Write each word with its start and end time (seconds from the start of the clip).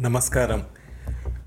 నమస్కారం. 0.00 0.64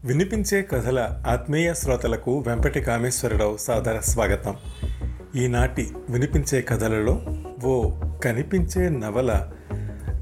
వినిపించే 0.06 0.62
కథల 0.62 1.24
ఆత్మీయ 1.28 1.74
శ్రోతలకు 1.74 2.40
వెంపటి 2.48 2.82
కామేశ్వరరావు 2.82 3.58
సాదర 3.58 4.00
స్వాగతం. 4.00 4.56
ఈనాటి 5.36 5.92
వినిపించే 6.10 6.62
కథలలో 6.62 7.22
ఓ 7.64 7.92
కనిపించే 8.24 8.90
నవల 8.90 9.52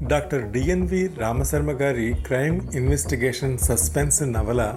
డాక్టర్ 0.06 0.50
డిఎన్వి 0.50 1.10
రామశర్మ 1.18 1.70
గారి 1.70 2.14
క్రైమ్ 2.26 2.60
ఇన్వెస్టిగేషన్ 2.74 3.58
సస్పెన్స్ 3.58 4.22
నవల 4.22 4.74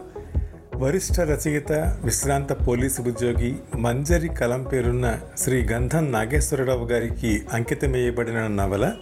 వరిష్ట 0.75 1.19
రచయిత 1.19 1.71
విశ్రాంత 2.03 2.67
పోలీసు 2.67 3.01
ఉద్యోగి 3.01 3.55
మంజరి 3.75 4.27
కలం 4.27 4.63
పేరున్న 4.63 5.19
శ్రీ 5.37 5.65
గంధం 5.65 6.11
నాగేశ్వరరావు 6.11 6.87
గారికి 6.87 7.41
అంకితమేయబడిన 7.53 8.47
నవల 8.47 8.93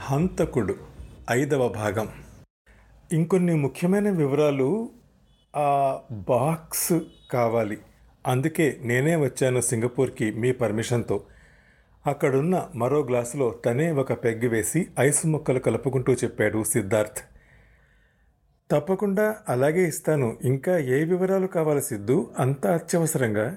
హంతకుడు 0.00 0.74
ఐదవ 1.30 1.68
భాగం. 1.68 2.08
ఇంకొన్ని 3.12 3.54
ముఖ్యమైన 3.54 4.10
వివరాలు 4.10 4.90
ఆ 5.56 6.00
బాక్స్ 6.12 6.92
కావాలి. 7.30 7.78
అందుకే 8.26 8.76
నేనే 8.82 9.16
వచ్చాను 9.16 9.60
సింగపూర్కి 9.60 10.30
మీ 10.30 10.52
పర్మిషన్తో. 10.52 11.22
అక్కడున్న 12.06 12.68
మరో 12.74 13.00
గ్లాసులో 13.00 13.50
తనే 13.64 13.92
ఒక 13.92 14.24
పెగ్గు 14.24 14.48
వేసి 14.48 14.86
ఐస్ 15.00 15.26
ముక్కలు 15.26 15.58
కలుపుకుంటూ 15.58 16.12
చెప్పాడు 16.12 16.64
సిద్ధార్థ్. 16.64 17.18
తప్పకుండా 18.70 19.36
అలాగే 19.48 19.88
ఇస్తాను. 19.88 20.38
ఇంకా 20.44 20.78
ఏ 20.78 21.04
వివరాలు 21.04 21.46
కావాలి 21.46 21.82
సిద్ధు? 21.82 22.30
అంత 22.38 22.66
అత్యవసరంగా? 22.66 23.56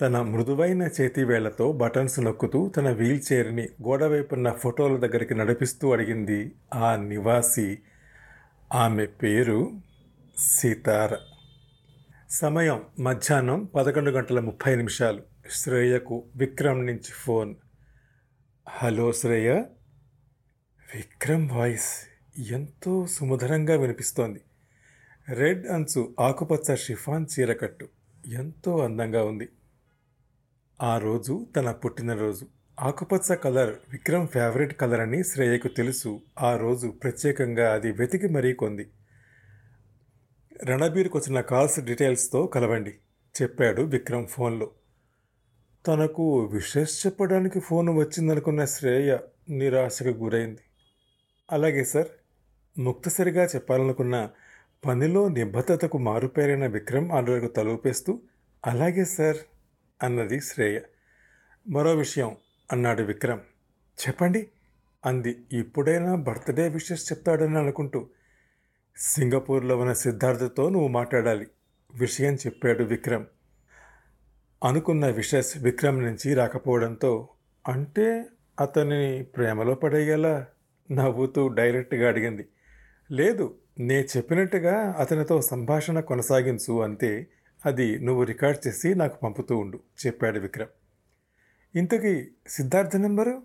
తన 0.00 0.22
మృదువైన 0.22 0.88
చేతివేళ్ళతో 1.00 1.72
బటన్స్ 1.72 2.20
నొక్కుతూ 2.20 2.68
తన 2.68 2.90
వీల్ 2.90 3.20
చైర్ని 3.32 3.62
గోడవైపున్న 3.62 4.50
ఫోటోల 4.50 4.96
దగ్గరికి 4.96 5.34
నడిపిస్తూ 5.34 5.92
అడిగింది 5.92 6.52
ఆ 6.74 6.96
నివాసి. 6.96 7.78
ఆమె 8.74 9.06
పేరు 9.06 9.72
సీతార. 10.38 11.16
సమయం 12.30 12.82
మధ్యాహ్నం 13.00 13.64
పదకొండు 13.64 14.10
గంటల 14.10 14.40
ముప్పై 14.40 14.76
నిమిషాలు. 14.76 15.22
శ్రేయకు 15.50 16.24
విక్రమ్ 16.36 16.86
నుంచి 16.86 17.12
phone. 17.12 17.54
Hello 18.68 19.12
Shreya. 19.12 19.52
Vikram 20.94 21.50
voice 21.50 22.06
ఎంతో 22.50 23.06
సుమధురంగా 23.06 23.76
వినిపిస్తోంది. 23.76 24.40
రెడ్ 25.28 25.66
అంచు 25.66 26.14
ఆకుపచ్చ 26.20 26.76
షిఫాన్ 26.76 27.26
చీరకట్టు 27.38 27.88
ఎంతో 28.26 28.78
అందంగా 28.78 29.24
ఉంది. 29.24 29.48
ఆ 30.82 30.98
రోజు 30.98 31.46
తన 31.56 31.72
పుట్టినరోజు. 31.72 32.46
ఆకుపచ్చ 32.82 33.34
కలర్ 33.34 33.74
విక్రమ్ 33.88 34.28
ఫేవరెట్ 34.28 34.74
కలర్ 34.74 35.00
అని 35.00 35.24
శ్రేయకు 35.24 35.68
తెలుసు. 35.68 36.20
ఆ 36.40 36.56
రోజు 36.56 36.88
ప్రత్యేకంగా 36.88 37.74
అది 37.74 37.92
వెతికి 37.92 38.28
మరీ 38.28 38.52
కొంది. 38.52 38.90
రణబీర్కి 40.64 41.16
వచ్చిన 41.16 41.40
కాల్స్ 41.40 41.80
డీటెయిల్స్తో 41.80 42.46
కలవండి 42.46 42.94
చెప్పాడు 43.42 43.82
విక్రమ్ 43.82 44.26
ఫోన్లో. 44.26 44.70
తనకు 45.86 46.44
విషెస్ 46.44 47.06
చెప్పడానికి 47.06 47.60
ఫోన్ 47.60 47.88
వచ్చిందనుకున్న 47.88 48.64
శ్రేయ 48.64 49.18
నిరాశకు 49.48 50.08
గురైంది. 50.08 50.60
అలాగే 51.52 51.84
సార్ 51.84 52.06
ముక్తసరిగా 52.80 53.44
చెప్పాలనుకున్న 53.44 54.30
పనిలో 54.86 55.28
నిబద్ధతకు 55.28 55.98
మారుపేరైన 55.98 56.66
విక్రమ్ 56.66 57.12
ఆర్డర్కు 57.12 57.46
తలూపేస్తూ 57.46 58.20
అలాగే 58.66 59.04
సార్ 59.04 59.36
అన్నది 60.02 60.40
శ్రేయ. 60.40 60.80
మరో 61.68 61.94
విషయం 61.94 62.36
అన్నాడు 62.72 63.02
విక్రమ్. 63.02 63.40
చెప్పండి 64.08 64.48
అంది. 65.06 65.36
ఇప్పుడైనా 65.52 66.14
బర్త్డే 66.14 66.68
విషెస్ 66.68 67.12
చెప్తాడని 67.12 67.58
అనుకుంటూ. 67.58 68.08
సింగపూర్లో 68.96 69.78
ఉన్న 69.78 69.92
సిద్ధార్థతో 69.92 70.68
నువ్వు 70.68 70.88
మాట్లాడాలి 70.88 71.46
విషయం 71.94 72.34
చెప్పాడు 72.34 72.84
విక్రమ్. 72.84 73.26
అనుకున్న 74.64 75.06
విషెస్ 75.06 75.58
విక్రమ్ 75.58 76.02
నుంచి 76.02 76.34
రాకపోవడంతో 76.34 77.28
అంటే 77.68 78.26
అతని 78.60 79.22
ప్రేమలో 79.22 79.74
పడేయాలా? 79.74 80.46
నవ్వుతూ 80.92 81.48
డైరెక్ట్గా 81.48 82.08
అడిగింది. 82.08 82.48
లేదు 83.10 83.54
నే 83.78 84.00
చెప్పినట్టుగా 84.16 84.96
అతనితో 84.98 85.42
సంభాషణ 85.42 86.00
కొనసాగించు 86.00 86.82
అంతే. 86.82 87.26
అది 87.66 87.98
నువ్వు 87.98 88.24
రికార్డ్ 88.24 88.66
చేసి 88.66 88.94
నాకు 88.94 89.20
పంపుతూ 89.20 89.56
ఉండు 89.56 89.80
చెప్పాడు 90.06 90.38
విక్రమ్. 90.38 90.68
ఇంతకీ 91.76 92.30
సిద్ధార్థ 92.46 92.96
నెంబరు? 92.96 93.42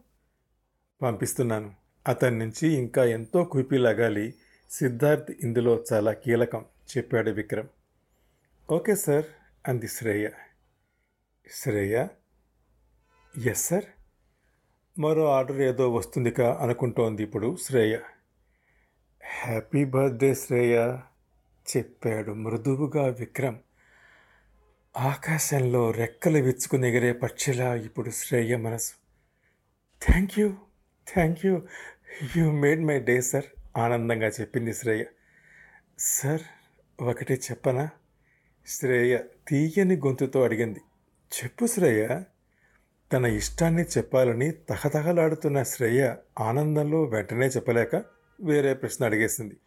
పంపిస్తున్నాను. 1.01 1.73
అతని 2.07 2.39
నుంచి 2.39 2.73
ఇంకా 2.73 3.05
ఎంతో 3.05 3.43
కుయిపి 3.43 3.77
లాగాలి. 3.77 4.33
సిద్ధార్థ్ 4.69 5.31
ఇందులో 5.43 5.83
చాలా 5.93 6.11
కీలకం 6.13 6.65
చెప్పాడు 6.97 7.29
విక్రమ్. 7.29 7.67
ఓకే 8.71 8.95
సార్ 8.95 9.25
అంది 9.67 9.87
శ్రేయ. 9.87 10.29
శ్రేయ? 11.51 12.07
Yes 13.45 13.67
sir? 13.67 13.85
మరో 14.99 15.31
ఆర్డర్ 15.31 15.61
ఏదో 15.61 15.93
వస్తుందికా 15.93 16.59
అనుకుంటోంది 16.61 17.23
ఇప్పుడు 17.23 17.57
శ్రేయ. 17.61 17.97
హ్యాపీ 19.43 19.85
బర్త్డే 19.85 20.33
శ్రేయ 20.33 20.97
చెప్పాడు 21.77 22.31
మృదువుగా 22.31 23.07
విక్రమ్. 23.07 23.55
ఆకాశంలో 24.97 25.91
రెక్కలు 25.91 26.37
విచ్చుకుని 26.37 26.89
ఎగిరే 26.89 27.13
పక్షిలా 27.13 27.75
ఇప్పుడు 27.75 28.09
శ్రేయ 28.09 28.55
మనసు. 28.55 28.93
Thank 30.05 30.39
you 30.39 30.53
thank 31.13 31.45
you 31.45 31.61
you 32.37 32.51
made 32.51 32.83
my 32.83 32.99
day 32.99 33.21
sir 33.21 33.43
ఆనందంగా 33.77 34.27
చెప్పింది 34.27 34.73
శ్రేయ. 34.73 35.03
సార్ 35.99 36.41
ఒకటి 37.01 37.33
చెప్పనా? 37.33 37.89
శ్రేయ 38.67 39.17
తీయని 39.47 39.95
గొంతుతో 39.95 40.43
అడిగింది. 40.43 40.79
చెప్పు 41.43 41.65
శ్రేయ. 41.65 42.21
తన 43.13 43.25
ఇష్టాన్ని 43.25 43.83
చెప్పాలని 43.83 44.51
తహతహలాడుతున్న 44.51 45.63
శ్రేయ 45.63 46.15
ఆనందంలో 46.39 47.03
వెంటనే 47.03 47.47
చెప్పలేక 47.47 47.95
వేరే 48.41 48.73
ప్రశ్న 48.73 49.05
అడిగేసింది. 49.05 49.57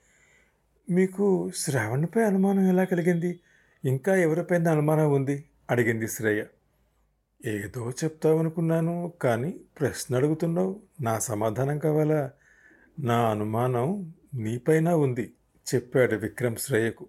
మీకు 0.91 1.51
శ్రావణ్పై 1.57 2.23
అనుమానం 2.23 2.69
ఎలా 2.69 2.85
కలిగింది? 2.85 3.41
ఇంకా 3.85 4.17
ఎవరిపైన 4.17 4.69
అనుమానం 4.69 5.13
ఉంది? 5.13 5.45
అడిగింది 5.71 6.09
శ్రేయ. 6.09 6.45
ఏదో 7.47 7.91
చెప్తావనుకున్నాను 7.91 9.13
కానీ 9.23 9.61
ప్రశ్న 9.81 10.17
అడుగుతున్నావు. 10.17 10.81
నా 11.01 11.19
సమాధానం 11.19 11.79
కావాలా? 11.79 12.31
నా 12.99 13.31
అనుమానం 13.31 14.13
నీపైన 14.35 14.89
ఉంది 14.89 15.33
చెప్పాడు 15.75 16.15
విక్రమ్ 16.15 16.57
శ్రేయకు. 16.57 17.07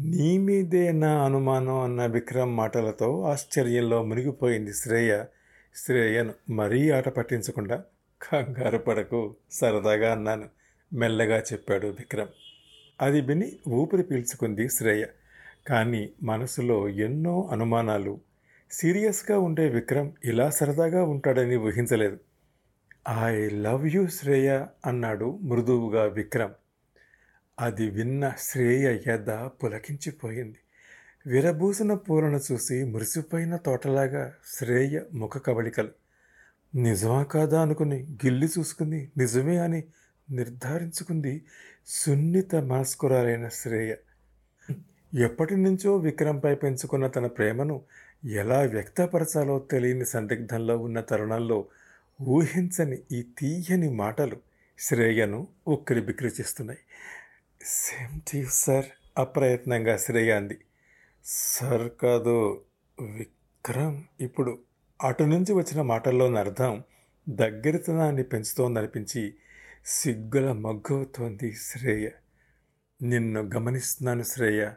నీ 0.00 0.38
మీదే 0.38 0.92
నా 0.92 1.24
అనుమానం 1.24 1.80
అన్న 1.80 2.06
విక్రమ్ 2.06 2.56
మాటలతో 2.56 3.22
ఆశ్చర్యంలో 3.22 4.02
మునిగిపోయింది 4.02 4.74
శ్రేయ. 4.74 5.24
శ్రేయను 5.74 6.34
మరీ 6.50 6.90
ఆట 6.90 7.08
పట్టించకుండా 7.08 7.84
కంగారు 8.30 8.78
పడకు 8.78 9.36
సరదాగా 9.50 10.12
అన్నాను 10.12 10.48
మెల్లగా 10.92 11.38
చెప్పాడు 11.38 11.86
విక్రమ్. 11.86 12.28
అది 13.00 13.20
విని 13.20 13.58
ఊపిరి 13.68 14.02
పీల్చుకుంది 14.02 14.68
శ్రేయ. 14.68 15.04
కానీ 15.66 16.10
మనసులో 16.22 16.88
ఎన్నో 16.88 17.48
అనుమానాలు. 17.52 18.20
సీరియస్గా 18.70 19.38
ఉండే 19.38 19.68
విక్రమ్ 19.68 20.12
ఇలా 20.24 20.50
సరదాగా 20.50 21.04
ఉంటాడని 21.04 21.56
ఊహించలేదు. 21.56 22.18
ఐ 23.24 23.48
లవ్ 23.48 23.88
యూ 23.88 24.06
శ్రేయ 24.06 24.66
అన్నాడు 24.86 25.38
మృదువుగా 25.42 26.04
విక్రమ్. 26.04 26.52
అది 27.60 27.90
విన్న 27.90 28.32
శ్రేయ 28.38 29.00
యద 29.08 29.30
పులకించిపోయింది. 29.30 30.58
విరబూసిన 31.26 31.94
పూలను 31.94 32.40
చూసి 32.52 32.84
మురిసిపోయిన 32.84 33.56
తోటలాగా 33.56 34.34
శ్రేయ 34.46 35.00
ముఖ 35.14 35.38
కవళికలు. 35.38 35.88
నిజమా 36.74 37.22
కాదా 37.22 37.62
అనుకుని 37.62 38.02
గిల్లి 38.02 38.48
చూసుకుంది 38.58 39.12
నిజమే 39.16 39.56
అని 39.56 39.84
నిర్ధారించుకుంది 40.30 41.44
సున్నిత 41.86 42.54
మనస్కురాలైన 42.54 43.48
శ్రేయ. 43.48 43.94
ఎప్పటి 45.14 45.56
నుంచో 45.56 45.96
విక్రమ్పై 45.96 46.54
పెంచుకున్న 46.54 47.06
తన 47.06 47.26
ప్రేమను 47.26 47.82
ఎలా 48.24 48.60
వ్యక్తపరచాలో 48.60 49.58
తెలియని 49.58 50.06
సందిగ్ధంలో 50.06 50.78
ఉన్న 50.78 51.00
తరుణంలో 51.00 51.64
ఊహించని 52.22 52.98
ఈ 53.12 53.22
తీయని 53.38 53.90
మాటలు 53.90 54.36
శ్రేయను 54.78 55.48
ఉక్కిరి 55.68 56.00
బిక్కిరి 56.00 56.30
చేస్తున్నాయి. 56.40 56.78
సేమ్ 57.62 58.20
టు 58.20 58.50
సార్ 58.50 58.84
అప్రయత్నంగా 59.18 59.96
శ్రేయ 59.96 60.30
అంది. 60.30 60.58
సార్ 61.24 61.90
కాదు 62.02 62.60
విక్రమ్ 63.00 64.02
ఇప్పుడు 64.20 64.58
అటు 65.02 65.24
నుంచి 65.24 65.52
వచ్చిన 65.52 65.82
మాటల్లోని 65.82 66.38
అర్థం 66.38 66.82
దగ్గరితనాన్ని 67.28 68.22
పెంచుతోందనిపించి 68.22 69.34
సిగ్గుల 69.86 70.52
మగ్గవుతోంది 70.52 71.52
శ్రేయ. 71.52 72.10
నిన్ను 73.02 73.40
గమనిస్తున్నాను 73.40 74.22
శ్రేయ. 74.22 74.68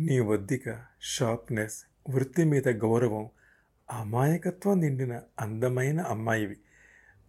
నీ 0.00 0.20
వద్దిక 0.20 0.78
షార్ప్నెస్ 1.02 1.84
వృత్తి 2.10 2.44
మీద 2.44 2.68
గౌరవం 2.68 3.28
అమాయకత్వం 3.92 4.80
నిండిన 4.80 5.20
అందమైన 5.40 6.00
అమ్మాయివి. 6.00 6.56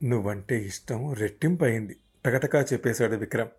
నువ్వంటే 0.04 0.66
ఇష్టం 0.66 1.14
రెట్టింపయింది 1.14 1.96
టకటకా 2.26 2.66
చెప్పేశాడు 2.74 3.16
విక్రమ్. 3.16 3.50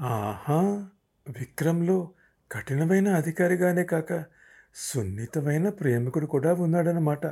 ఆహా! 0.00 0.88
విక్రమ్లో 1.28 2.10
కఠినమైన 2.52 3.08
అధికారిగానే 3.08 3.84
కాక 3.84 4.24
సున్నితమైన 4.74 5.68
ప్రేమికుడు 5.68 6.26
కూడా 6.26 6.54
ఉన్నాడనమాట 6.54 7.26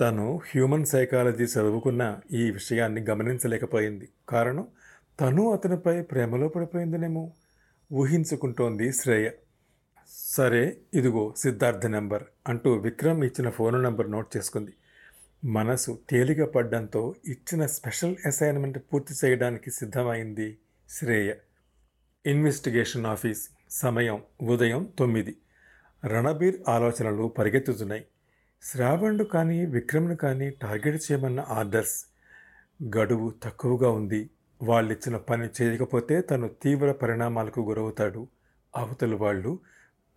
తను 0.00 0.40
హ్యూమన్ 0.50 0.86
సైకాలజీ 0.86 1.44
చదువుకున్న 1.44 2.20
ఈ 2.32 2.50
విషయాన్ని 2.50 3.00
గమనించలేకపోయింది. 3.00 4.08
కారణం 4.28 4.68
తను 5.20 5.52
అతనిపై 5.52 6.02
ప్రేమలో 6.02 6.48
పడిపోయిందనేమో 6.48 7.32
ఊహించుకుంటోంది 7.92 8.92
శ్రేయ. 8.92 9.30
సరే 10.36 10.76
ఇదిగో 10.94 11.34
సిద్ధార్థ 11.36 11.86
నెంబర్ 11.86 12.22
అంటూ 12.48 12.70
విక్రమ్ 12.72 13.24
ఇచ్చిన 13.24 13.48
ఫోన్ 13.50 13.82
నెంబర్ 13.82 14.10
నోట్ 14.10 14.36
చేసుకుంది. 14.36 14.72
మనసు 15.44 15.98
తేలిక 16.10 16.42
పడ్డంతో 16.42 17.14
ఇచ్చిన 17.28 17.66
స్పెషల్ 17.66 18.16
అసైన్మెంట్ 18.26 18.78
పూర్తి 18.78 19.14
చేయడానికి 19.24 19.70
సిద్ధమైంది 19.70 20.58
శ్రేయ. 20.90 21.34
ఇన్వెస్టిగేషన్ 22.26 23.06
ఆఫీస్ 23.06 23.42
సమయం 23.70 24.22
ఉదయం 24.42 24.88
తొమ్మిది. 24.98 25.36
రణబీర్ 26.06 26.56
ఆలోచనలు 26.68 27.28
పరిగెత్తుతున్నాయి. 27.38 28.04
శ్రావణుడు 28.62 29.24
కానీ 29.24 29.66
విక్రమ్ను 29.66 30.16
కానీ 30.16 30.50
టార్గెట్ 30.50 31.02
చేయమన్న 31.04 31.40
ఆర్డర్స్ 31.48 31.98
గడువు 32.96 33.34
తక్కువగా 33.42 33.90
ఉంది. 33.90 34.30
వాళ్ళిచ్చిన 34.62 35.16
పని 35.16 35.48
చేయకపోతే 35.62 36.20
తను 36.20 36.50
తీవ్ర 36.62 36.92
పరిణామాలకు 36.92 37.60
గురవుతాడు. 37.60 38.28
అవతల 38.76 39.14
వాళ్ళు 39.14 39.58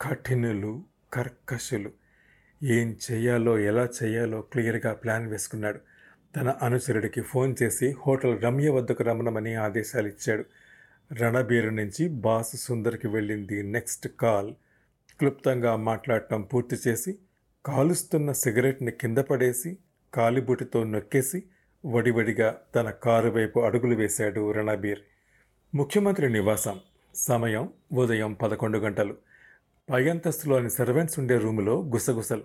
కఠినులు 0.02 0.84
కర్కశులు. 1.14 1.92
ఏం 2.64 2.98
చేయాలో 3.12 3.60
ఎలా 3.60 3.88
చేయాలో 4.04 4.42
క్లియర్గా 4.42 4.94
ప్లాన్ 4.94 5.28
వేసుకున్నాడు. 5.28 5.80
తన 6.36 6.50
అనుచరుడికి 6.50 7.22
ఫోన్ 7.22 7.56
చేసి 7.64 7.96
హోటల్ 8.08 8.42
రమ్య 8.42 8.70
వద్దకు 8.70 9.04
రమ్మనమని 9.04 9.56
ఆదేశాలు 9.56 10.08
ఇచ్చాడు. 10.08 10.46
రణబీరు 11.14 11.70
నుంచి 11.70 12.08
బాస్ 12.08 12.56
సుందర్కి 12.56 13.08
వెళ్ళింది 13.08 13.64
నెక్స్ట్ 13.64 14.08
కాల్. 14.08 14.54
క్లుప్తంగా 15.20 15.76
మాట్లాడటం 15.76 16.42
పూర్తి 16.42 16.78
చేసి 16.88 17.18
కాలుస్తున్న 17.66 18.32
సిగరెట్ని 18.32 18.92
కింద 18.92 19.18
పడేసి 19.18 19.78
కాలిబుటితో 20.14 20.84
నొక్కేసి 20.84 21.44
వడివడిగా 21.86 22.58
తన 22.76 22.90
కారు 22.90 23.30
వైపు 23.30 23.60
అడుగులు 23.60 23.96
వేశాడు 23.96 24.52
రణబీర్. 24.52 25.00
ముఖ్యమంత్రి 25.76 26.30
నివాసం. 26.30 26.80
సమయం 27.16 27.70
ఉదయం 27.94 28.34
పదకొండు 28.34 28.78
గంటలు. 28.78 29.28
పై 29.90 30.10
అంతస్తులోని 30.10 30.70
సర్వెంట్స్ 30.70 31.20
ఉండే 31.20 31.38
రూములో 31.38 31.82
గుసగుసలు. 31.82 32.44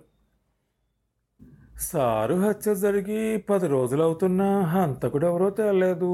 సారు 1.79 2.35
హత్య 2.35 2.75
జరిగి 2.75 3.37
పది 3.37 3.67
రోజులవుతున్నా 3.67 4.61
హంతకుడు 4.61 5.25
ఎవరో 5.25 5.49
తేలేదు 5.49 6.11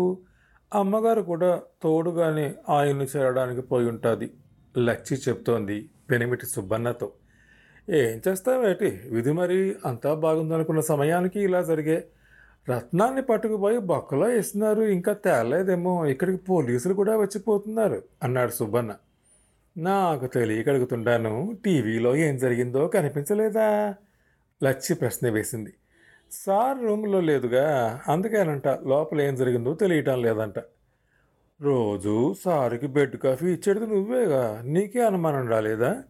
అమ్మగారు 0.74 1.22
కూడా 1.22 1.62
తోడుగానే 1.84 2.56
ఆయన్ను 2.70 3.08
చేరడానికి 3.16 3.62
పోయి 3.62 3.88
ఉంటుంది 3.90 4.28
లచ్చి 4.78 5.18
చెప్తోంది 5.18 5.90
పెనిమిటి 6.12 6.46
సుబ్బన్నతో. 6.46 7.14
ఏం 7.90 8.22
చేస్తావేటి? 8.28 8.90
విధి 9.12 9.32
మరి 9.32 9.76
అంతా 9.86 10.14
బాగుందనుకున్న 10.14 10.80
సమయానికి 10.80 11.40
ఇలా 11.40 11.62
జరిగే 11.62 12.08
రత్నాన్ని 12.70 13.22
పట్టుకుపోయి 13.22 13.78
బొక్కలో 13.78 14.28
వేస్తున్నారు 14.28 14.82
ఇంకా 14.82 15.14
తేలేదేమో 15.14 16.06
ఇక్కడికి 16.06 16.38
పోలీసులు 16.38 16.94
కూడా 16.94 17.18
వచ్చిపోతున్నారు 17.18 18.04
అన్నాడు 18.24 18.52
సుబ్బన్న. 18.52 18.92
నాకు 19.80 20.28
తెలియకడుగుతుంటాను 20.28 21.58
టీవీలో 21.66 22.16
ఏం 22.16 22.38
జరిగిందో 22.38 22.88
కనిపించలేదా? 22.88 23.96
లచ్చి 24.64 24.96
ప్రశ్న 24.96 25.30
వేసింది. 25.30 25.74
సార్ 26.32 26.84
రూమ్లో 26.84 27.22
లేదుగా 27.22 28.00
అందుకేనంట 28.08 28.68
లోపల 28.68 29.22
ఏం 29.22 29.36
జరిగిందో 29.36 29.74
తెలియటం 29.74 30.22
లేదంట. 30.22 30.60
రోజు 31.62 32.36
సారుకి 32.46 32.88
బెడ్ 32.88 33.18
కాఫీ 33.18 33.46
ఇచ్చేది 33.46 33.80
నువ్వేగా 33.80 34.62
నీకే 34.66 35.02
అనుమానం 35.02 35.50
రాలేదా? 35.50 36.04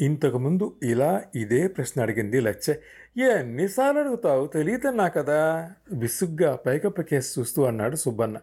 ఇంతకుముందు 0.00 0.74
ఇలా 0.82 1.22
ఇదే 1.34 1.66
ప్రశ్న 1.66 2.02
అడిగింది 2.02 2.40
లచ్చ. 2.40 2.74
ఎన్నిసార్లు 3.20 4.00
అడుగుతావు? 4.00 4.46
తెలియదన్నా 4.46 5.08
కదా? 5.08 5.70
విసుగ్గా 5.92 6.56
పైకప్ప 6.56 7.00
కేసు 7.00 7.40
చూస్తూ 7.40 7.64
అన్నాడు 7.64 7.96
సుబ్బన్న. 7.96 8.36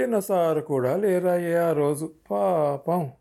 చిన్న 0.00 0.18
సారు 0.18 0.60
కూడా 0.60 0.96
లేరాయే 0.96 1.54
ఆ 1.54 1.72
రోజు. 1.72 2.12
పాపం. 2.30 3.12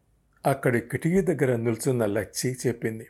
అక్కడి 0.45 0.79
కిటికీ 0.81 1.21
దగ్గర 1.21 1.55
నిల్చున్న 1.55 2.05
లచ్చి 2.05 2.57
చెప్పింది. 2.67 3.07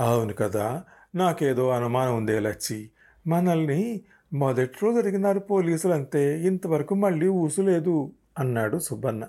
అవును 0.00 0.32
కదా 0.32 0.84
నాకేదో 1.14 1.70
అనుమానం 1.70 2.16
ఉందే 2.16 2.40
లచ్చి. 2.40 2.90
మనల్ని 3.26 4.00
మొదటి 4.32 4.78
రోజు 4.82 4.98
అడిగినారు 4.98 5.38
పోలీసులు 5.38 5.92
అంతే 5.92 6.40
ఇంతవరకు 6.40 6.94
మళ్ళీ 6.94 7.28
ఊసులేదు 7.28 8.12
అన్నాడు 8.38 8.78
సుబ్బన్న. 8.78 9.28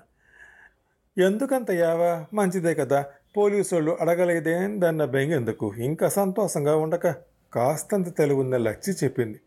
ఎందుకంత 1.17 1.71
యావా? 1.71 2.25
మంచిదే 2.33 2.73
కదా 2.73 3.05
పోలీసు 3.37 3.75
వాళ్ళు 3.75 3.97
అడగలేదే 4.01 4.67
దాన్న 4.67 5.05
బెంగ 5.05 5.33
ఎందుకు? 5.33 5.73
ఇంకా 5.75 6.09
సంతోషంగా 6.09 6.75
ఉండక? 6.75 7.15
కాస్తంత 7.53 8.17
తెలుగున్న 8.17 8.57
లచ్చి 8.57 8.93
చెప్పింది. 9.03 9.39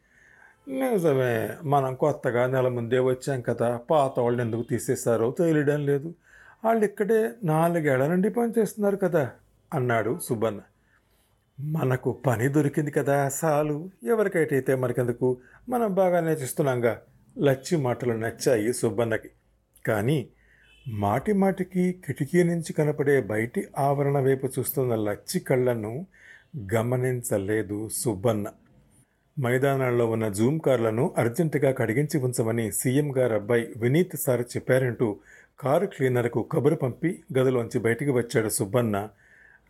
నిజమే 0.68 1.50
మనం 1.64 1.94
కొత్తగా 1.94 2.46
నెల 2.46 2.68
ముందే 2.68 2.98
వచ్చాం 2.98 3.40
కదా 3.40 3.76
పాత 3.76 4.18
వాళ్ళని 4.18 4.44
ఎందుకు 4.44 4.62
తీసేశారో 4.62 5.30
తెలియడం 5.38 5.86
లేదు. 5.86 6.14
వాళ్ళు 6.64 6.84
ఇక్కడే 6.84 7.30
నాలుగేళ్ళ 7.44 8.06
నుండి 8.06 8.30
పనిచేస్తున్నారు 8.30 8.96
కదా 8.96 9.30
అన్నాడు 9.74 10.18
సుబ్బన్న 10.24 10.60
మనకు 11.60 12.12
పని 12.12 12.48
దొరికింది 12.48 12.90
కదా 12.90 13.28
సాలు. 13.28 13.90
ఎవరికైతే 14.04 14.74
మనకెందుకు? 14.74 15.36
మనం 15.68 15.94
బాగా 15.94 16.20
నేర్చిస్తున్నాంగా. 16.20 17.00
లచ్చి 17.38 17.76
మాటలు 17.76 18.12
నచ్చాయి 18.12 18.72
సుబ్బన్నకి. 18.72 19.30
కానీ 19.86 20.28
మాటి 20.88 21.32
మాటికి 21.32 21.92
కిటికీ 22.06 22.42
నుంచి 22.42 22.72
కనపడే 22.72 23.20
బయటి 23.20 23.68
ఆవరణ 23.78 24.18
వైపు 24.18 24.48
చూస్తున్న 24.58 24.94
లచ్చి 24.94 25.40
కళ్ళను 25.40 26.06
గమనించలేదు 26.74 27.88
సుబ్బన్న. 27.88 28.48
మైదానాల్లో 29.40 30.10
ఉన్న 30.10 30.28
జూమ్ 30.28 30.60
కార్లను 30.60 31.14
అర్జెంటుగా 31.18 31.72
కడిగించి 31.72 32.20
ఉంచమని 32.20 32.72
సీఎం 32.72 33.16
గారు 33.16 33.34
అబ్బాయి 33.34 33.68
వినీత్ 33.76 34.16
సార్ 34.16 34.40
చెప్పారంటూ 34.40 35.16
కారు 35.60 35.86
క్లీనర్కు 35.86 36.42
కబురు 36.42 36.74
పంపి 36.74 37.22
గదిలోంచి 37.38 37.78
బయటికి 37.78 38.10
వచ్చాడు 38.10 38.48
సుబ్బన్న. 38.48 39.08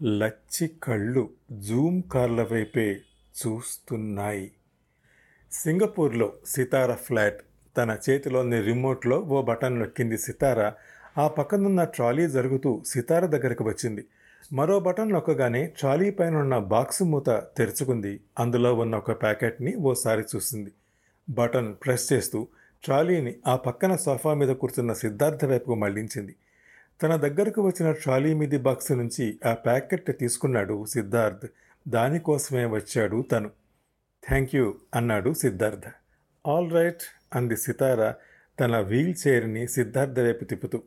లచ్చి 0.03 0.71
కళ్ళు 0.83 1.31
జూమ్ 1.53 2.03
కార్ల 2.03 2.43
వైపే 2.43 2.93
చూస్తున్నాయి. 3.41 4.53
సింగపూర్లో 5.53 6.33
సితార 6.47 6.95
ఫ్లాట్. 6.95 7.41
తన 7.77 7.99
చేతిలోని 8.11 8.63
రిమోట్లో 8.63 9.19
ఓ 9.21 9.43
బటన్ 9.43 9.79
నొక్కింది 9.79 10.19
సితార. 10.19 10.73
ఆ 11.19 11.29
పక్కనున్న 11.29 11.85
ట్రాలీ 11.85 12.29
జరుగుతూ 12.29 12.83
సితార 12.87 13.27
దగ్గరకు 13.27 13.64
వచ్చింది. 13.64 14.05
మరో 14.53 14.81
బటన్ 14.81 15.12
నొక్కగానే 15.12 15.67
ట్రాలీ 15.67 16.11
పైన 16.11 16.37
ఉన్న 16.37 16.59
బాక్స్ 16.59 17.03
మూత 17.03 17.29
తెరుచుకుంది. 17.31 18.21
అందులో 18.38 18.75
ఉన్న 18.75 18.97
ఒక 18.97 19.23
ప్యాకెట్ని 19.23 19.75
ఓసారి 19.75 20.25
చూసింది. 20.37 20.73
బటన్ 21.31 21.75
ప్రెస్ 21.85 22.12
చేస్తూ 22.12 22.49
ట్రాలీని 22.85 23.37
ఆ 23.47 23.57
పక్కన 23.57 23.97
సోఫా 23.97 24.35
మీద 24.35 24.49
కూర్చున్న 24.49 24.93
సిద్ధార్థ 24.93 25.45
వైపుకు 25.45 25.75
మళ్ళించింది 25.75 26.35
తన 27.03 27.17
దగ్గరకు 27.17 27.67
వచ్చిన 27.67 27.93
ట్రాలీ 27.93 28.35
మీది 28.35 28.59
బాక్స్ 28.59 28.93
నుంచి 28.93 29.41
ఆ 29.47 29.55
ప్యాకెట్ 29.55 30.19
తీసుకున్నాడు 30.19 30.85
సిద్ధార్థ్. 30.85 31.51
దానికోసమే 31.89 32.65
వచ్చాడు 32.65 33.25
తను. 33.33 33.51
థ్యాంక్ 34.29 34.55
యూ 34.55 34.75
అన్నాడు 34.95 35.33
సిద్ధార్థ. 35.33 35.83
ఆల్ 36.47 36.73
రైట్ 36.73 37.03
అంది 37.35 37.57
సితార 37.57 38.15
తన 38.61 38.79
వీల్ 38.79 39.15
చైర్ని 39.29 39.69
సిద్ధార్థ 39.69 40.21
వైపు 40.21 40.45
తిప్పుతూ. 40.45 40.83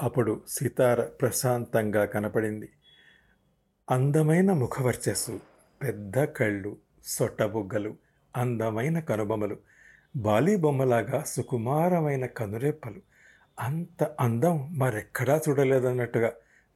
అప్పుడు 0.00 0.42
సితార 0.48 1.00
ప్రశాంతంగా 1.00 2.04
కనపడింది. 2.04 2.68
అందమైన 3.90 4.52
ముఖవర్చస్సు 4.52 5.40
పెద్ద 5.82 6.24
కళ్ళు 6.24 6.76
సొట్టబుగ్గలు 7.04 7.96
అందమైన 8.36 9.00
కనుబొమలు 9.00 9.56
బాలీబొమ్మలాగా 10.16 11.24
సుకుమారమైన 11.26 12.26
కనురెప్పలు. 12.26 13.00
అంత 13.60 14.02
అందం 14.20 14.78
మరెక్కడా 14.78 15.40
చూడలేదన్నట్టుగా. 15.48 16.32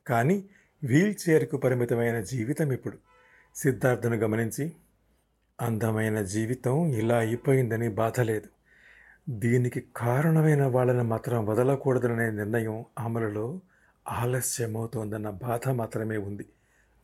కానీ 0.07 0.45
వీల్ 0.85 1.15
చైర్కు 1.29 1.57
పరిమితమైన 1.57 2.21
జీవితం 2.21 2.73
ఇప్పుడు. 2.73 2.99
సిద్ధార్థను 3.55 4.17
గమనించి 4.17 4.73
అందమైన 5.61 6.23
జీవితం 6.23 6.87
ఇలా 6.87 7.19
అయిపోయిందని 7.19 7.89
బాధ 7.89 8.21
లేదు. 8.21 8.49
దీనికి 9.31 9.85
కారణమైన 9.97 10.65
వాళ్ళని 10.65 11.03
మాత్రం 11.03 11.47
వదలకూడదనే 11.47 12.31
నిర్ణయం 12.31 12.85
అమలులో 12.99 13.61
ఆలస్యమవుతోందన్న 14.09 15.31
బాధ 15.31 15.69
మాత్రమే 15.69 16.17
ఉంది. 16.17 16.47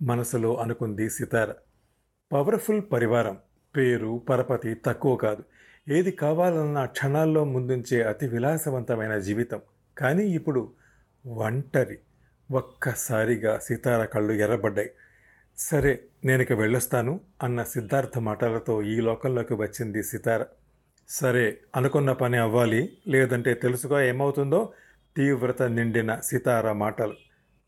మనసులో 0.03 0.57
అనుకుంది 0.57 1.11
సితార. 1.11 1.55
పవర్ఫుల్ 2.33 2.83
పరివారం. 2.93 3.39
పేరు 3.77 4.23
పరపతి 4.29 4.75
తక్కువ 4.75 5.17
కాదు. 5.17 5.45
ఏది 5.89 6.11
కావాలన్న 6.11 6.85
క్షణాల్లో 6.85 7.45
ముందుంచే 7.45 8.03
అతి 8.03 8.29
విలాసవంతమైన 8.29 9.19
జీవితం. 9.19 9.61
కానీ 9.99 10.25
ఇప్పుడు 10.25 10.73
ఒంటరి 11.27 11.99
ఒక్కసారిగా 12.51 13.59
సీతార 13.59 14.05
కళ్ళు 14.05 14.33
ఎర్రబడ్డాయి. 14.33 14.91
సరే 15.59 16.05
నేను 16.25 16.43
ఇక 16.43 16.53
వెళ్ళొస్తాను 16.53 17.21
అన్న 17.43 17.63
సిద్ధార్థ 17.63 18.19
మాటలతో 18.19 18.83
ఈ 18.83 19.01
లోకంలోకి 19.01 19.55
వచ్చింది 19.55 20.03
సితార. 20.03 20.45
సరే 21.09 21.59
అనుకున్న 21.77 22.13
పని 22.13 22.37
అవ్వాలి 22.37 22.99
లేదంటే 23.09 23.55
తెలుసుగా 23.55 24.03
ఏమవుతుందో 24.03 24.73
తీవ్రత 25.17 25.63
నిండిన 25.63 26.21
సితార 26.21 26.73
మాటలు. 26.73 27.15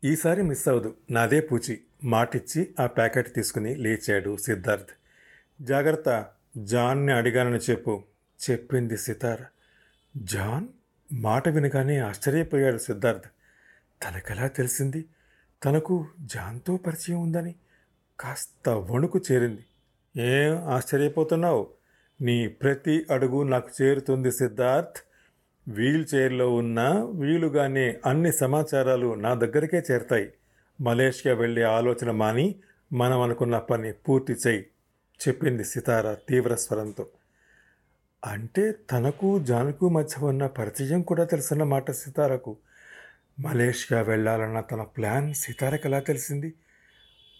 ఈసారి 0.03 0.43
మిస్ 0.43 0.67
అవదు 0.67 0.95
నాదే 1.11 1.41
పూచి. 1.41 1.79
మాటిచ్చి 2.03 2.73
ఆ 2.79 2.85
ప్యాకెట్ 2.85 3.33
తీసుకుని 3.33 3.75
లేచాడు 3.75 4.37
సిద్ధార్థ్. 4.37 4.89
జాగ్రత్త 5.63 6.25
జాన్ని 6.57 7.13
అడిగానని 7.13 7.57
చెప్పు. 7.57 8.03
చెప్పింది 8.49 8.97
సితార్. 8.97 9.41
జాన్ 10.17 10.67
మాట 11.13 11.49
వినగానే 11.49 11.99
ఆశ్చర్యపోయాడు 11.99 12.77
సిద్ధార్థ్. 12.77 13.25
తనకెలా 14.03 14.47
తెలిసింది? 14.47 15.05
తనకు 15.65 16.07
జాన్తో 16.19 16.77
పరిచయం 16.77 17.21
ఉందని 17.21 17.55
కాస్త 18.19 18.69
వణుకు 18.69 19.21
చేరింది. 19.31 19.65
ఏం 20.21 20.67
ఆశ్చర్యపోతున్నావు? 20.67 21.67
నీ 22.21 22.47
ప్రతి 22.47 23.05
అడుగు 23.11 23.43
నాకు 23.43 23.69
చేరుతుంది 23.81 24.31
సిద్ధార్థ్. 24.31 25.01
వీల్ 25.67 26.05
చైర్లో 26.15 26.53
ఉన్న 26.53 27.09
వీలుగానే 27.13 27.97
అన్ని 28.05 28.31
సమాచారాలు 28.31 29.13
నా 29.13 29.33
దగ్గరికే 29.33 29.83
చేరతాయి. 29.91 30.33
మలేషియా 30.81 31.35
వెళ్ళే 31.35 31.61
ఆలోచన 31.61 32.11
మాని 32.11 32.55
మనం 32.93 33.21
అనుకున్న 33.21 33.57
పని 33.57 33.93
పూర్తి 33.93 34.33
చేయి 34.33 34.65
చెప్పింది 35.27 35.63
సితార 35.63 36.13
తీవ్ర 36.13 36.55
స్వరంతో. 36.55 37.07
అంటే 38.25 38.71
తనకు 38.71 39.39
జానుకు 39.39 39.89
మధ్య 39.89 40.25
ఉన్న 40.25 40.47
పరిచయం 40.47 41.01
కూడా 41.01 41.23
తెలుసన్నమాట 41.23 41.91
సితారకు. 41.91 42.57
మలేషియా 43.39 44.01
వెళ్ళాలన్న 44.01 44.59
తన 44.59 44.81
ప్లాన్ 44.81 45.33
సితారకు 45.33 45.81
ఎలా 45.85 45.99
తెలిసింది? 45.99 46.53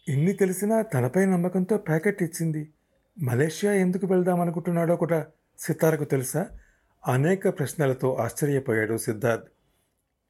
ఇన్ని 0.09 0.33
తెలిసినా 0.33 0.81
తనపై 0.81 1.25
నమ్మకంతో 1.25 1.77
ప్యాకెట్ 1.77 2.23
ఇచ్చింది. 2.23 2.69
మలేషియా 3.19 3.73
ఎందుకు 3.73 4.07
వెళ్దామనుకుంటున్నాడో 4.07 4.95
కూడా 4.95 5.25
సితారకు 5.59 6.03
తెలుసా? 6.03 6.47
అనేక 7.07 7.59
ప్రశ్నలతో 7.59 8.13
ఆశ్చర్యపోయాడు 8.13 8.97
Siddharth. 8.97 9.43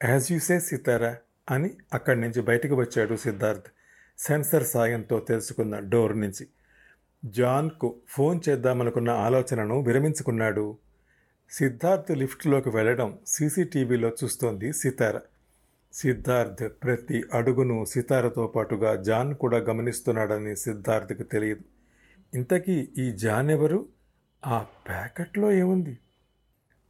As 0.03 0.31
you 0.31 0.39
say 0.39 0.60
Sitara 0.60 1.17
అని 1.50 1.70
అక్కడి 1.93 2.22
నుంచి 2.22 2.41
బయటకు 2.41 2.75
వచ్చాడు 2.75 3.15
సిద్ధార్థ్. 3.15 3.65
సెన్సర్ 4.17 4.67
సాయంతో 4.67 5.20
తెలుసుకున్న 5.20 5.79
డోర్ 5.79 6.20
నుంచి. 6.20 6.48
జాన్కు 7.25 7.95
ఫోన్ 8.07 8.39
చేద్దామనుకున్న 8.49 9.09
ఆలోచనను 9.09 9.81
విరమించుకున్నాడు. 9.81 10.77
సిద్ధార్థ్ 11.51 12.17
లిఫ్ట్లోకి 12.17 12.69
వెళ్ళడం 12.69 13.17
సీసీటీవీలో 13.27 14.11
చూస్తోంది 14.23 14.73
సితార. 14.73 15.19
సిద్ధార్థ్ 15.93 16.83
ప్రతి 16.83 17.23
అడుగును 17.33 17.85
సితారతో 17.85 18.47
పాటుగా 18.47 18.95
జాన్ 18.95 19.35
కూడా 19.35 19.57
గమనిస్తున్నాడని 19.57 20.55
సిద్ధార్థ్కి 20.55 21.23
తెలియదు. 21.23 21.61
ఇంతకీ 22.37 22.89
ఈ 22.97 23.11
జాన్ 23.11 23.51
ఎవరు? 23.51 23.85
ఆ 24.45 24.65
ప్యాకెట్లో 24.87 25.51
ఏముంది? 25.51 25.97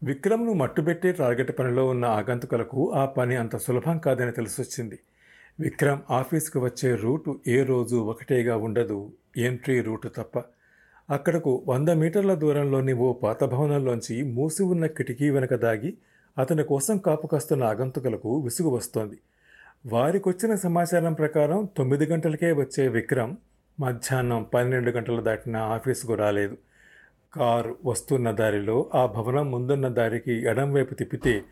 విక్రమ్ను 0.03 0.53
మట్టుబెట్టి 0.53 1.11
టార్గెట్ 1.11 1.59
పనిలో 1.59 1.87
ఉన్న 1.87 2.05
ఆగంతుకులకు 2.05 2.93
ఆ 2.93 3.05
పని 3.05 3.35
అంత 3.35 3.57
సులభం 3.57 3.97
కాదని 3.97 4.31
తెలిసొచ్చింది. 4.31 4.99
విక్రమ్ 5.59 5.99
ఆఫీస్కి 6.09 6.57
వచ్చే 6.59 6.95
రూటు 6.95 7.39
ఏ 7.47 7.63
రోజు 7.63 7.95
ఒకటేగా 7.95 8.57
ఉండదు. 8.57 9.13
ఎంట్రీ 9.37 9.81
రూటు 9.81 10.07
తప్ప. 10.07 10.43
అక్కడకు 11.09 11.63
వంద 11.67 11.89
మీటర్ల 11.89 12.33
దూరంలోని 12.33 12.93
ఓ 12.93 13.13
పాత 13.13 13.43
భవనంలోంచి 13.43 14.23
మూసి 14.23 14.63
ఉన్న 14.63 14.85
కిటికీ 14.85 15.29
వెనక 15.29 15.53
దాగి 15.53 15.97
అతని 16.37 16.63
కోసం 16.63 16.97
కాపు 16.97 17.27
కాస్తున్న 17.27 17.63
ఆగంతుకులకు 17.63 18.39
విసుగు 18.39 18.69
వస్తోంది. 18.69 19.17
వారికొచ్చిన 19.85 20.55
సమాచారం 20.55 21.13
ప్రకారం 21.13 21.69
తొమ్మిది 21.77 22.05
గంటలకే 22.05 22.51
వచ్చే 22.51 22.87
విక్రమ్ 22.87 23.35
మధ్యాహ్నం 23.79 24.45
పన్నెండు 24.53 24.91
గంటలు 24.91 25.21
దాటిన 25.21 25.57
ఆఫీసుకు 25.57 26.13
రాలేదు. 26.13 26.57
కారు 27.33 27.77
వస్తున్న 27.85 28.31
దారిలో 28.31 28.89
ఆ 28.95 29.05
భవనం 29.05 29.51
ముందున్న 29.51 29.87
దారికి 29.87 30.33
ఎడంవైపు 30.33 30.93
తిప్పితే 30.93 31.43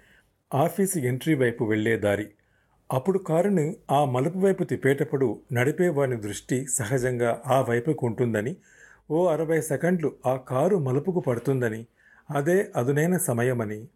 ఆఫీసు 0.53 1.00
ఎంట్రీ 1.00 1.33
వైపు 1.33 1.63
వెళ్ళే 1.63 1.98
దారి. 1.98 2.27
అప్పుడు 2.93 3.19
కారుని 3.19 3.75
ఆ 3.91 4.05
మలుపు 4.05 4.39
వైపు 4.39 4.63
తిప్పేటప్పుడు 4.63 5.41
నడిపే 5.51 5.89
వాని 5.89 6.15
దృష్టి 6.15 6.65
సహజంగా 6.65 7.41
ఆ 7.48 7.62
వైపుకు 7.62 8.05
ఉంటుందని 8.05 8.55
ఓ 9.12 9.25
అరవై 9.25 9.62
సెకండ్లు 9.62 10.15
ఆ 10.25 10.36
కారు 10.36 10.77
మలుపుకు 10.77 11.19
పడుతుందని 11.19 11.86
అదే 12.31 12.72
అదునైన 12.75 13.17
సమయమని 13.17 13.88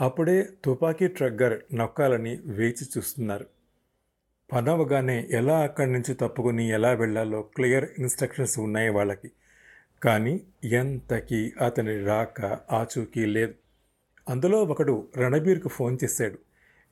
అప్పుడే 0.00 0.48
తుపాకీ 0.64 1.08
ట్రగ్గర్ 1.08 1.74
నొక్కాలని 1.74 2.38
వేచి 2.44 2.84
చూస్తున్నారు. 2.98 3.46
పనవగానే 4.52 5.28
ఎలా 5.30 5.58
అక్కడి 5.58 5.92
నుంచి 5.92 6.14
తప్పుకుని 6.14 6.68
ఎలా 6.68 6.92
వెళ్ళాలో 6.92 7.42
క్లియర్ 7.42 7.88
ఇన్స్ట్రక్షన్స్ 7.98 8.58
ఉన్నాయి 8.58 8.88
వాళ్ళకి. 8.88 9.30
కానీ 10.02 10.40
ఎంతకీ 10.64 11.52
అతని 11.60 12.04
రాక 12.04 12.58
ఆచూకీ 12.72 13.24
లేదు. 13.24 13.54
అందులో 14.28 14.62
ఒకడు 14.62 15.08
రణబీర్కు 15.16 15.68
ఫోన్ 15.68 15.98
చేశాడు. 16.04 16.38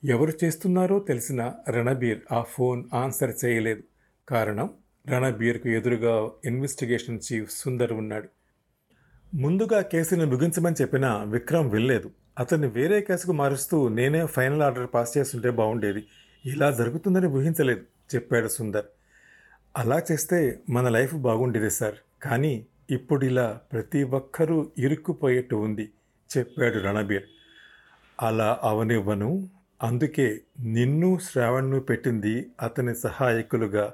ఎవరు 0.04 0.32
చేస్తున్నారో 0.44 0.98
తెలిసిన 0.98 1.52
రణబీర్ 1.70 2.20
ఆ 2.32 2.42
ఫోన్ 2.42 2.84
ఆన్సర్ 2.94 3.44
చేయలేదు. 3.44 3.82
కారణం 4.28 4.70
రణబీర్కు 5.08 5.68
ఎదురుగా 5.68 6.30
ఇన్వెస్టిగేషన్ 6.44 7.20
చీఫ్ 7.32 7.50
సుందర్ 7.50 7.92
ఉన్నాడు. 7.92 8.28
ముందుగా 9.34 9.80
కేసుని 9.80 10.26
ముగించమని 10.26 10.74
చెప్పిన 10.80 11.24
విక్రమ్ 11.26 11.70
వెళ్ళలేదు 11.70 12.10
అతన్ని 12.38 12.68
వేరే 12.68 13.00
కేసుకు 13.00 13.32
మారుస్తూ 13.32 13.88
నేనే 13.88 14.26
ఫైనల్ 14.26 14.62
ఆర్డర్ 14.62 14.88
పాస్ 14.94 15.18
చేస్తుంటే 15.18 15.50
బాగుండేది 15.50 16.04
ఇలా 16.46 16.70
జరుగుతుందని 16.70 17.26
ఊహించలేదు 17.26 17.80
చెప్పాడు 18.14 18.48
సుందర్. 18.48 18.84
అలా 19.76 20.02
చేస్తే 20.12 20.58
మన 20.70 20.88
లైఫ్ 20.88 21.14
బాగుండేది 21.14 21.70
సార్. 21.70 21.94
కానీ 22.22 22.66
ఇప్పుడు 22.90 23.24
ఇలా 23.24 23.60
ప్రతి 23.72 24.02
ఒక్కరూ 24.02 24.70
ఇరుక్కుపోయేట్టు 24.78 25.56
ఉంది 25.56 25.90
చెప్పాడు 26.38 26.78
రణబీర్. 26.78 27.22
అలా 28.20 28.60
అవనివ్వను 28.62 29.48
అందుకే 29.82 30.40
నిన్ను 30.60 31.18
శ్రావణ్ను 31.18 31.80
పెట్టింది 31.80 32.46
అతని 32.62 32.94
సహాయకులుగా. 32.94 33.92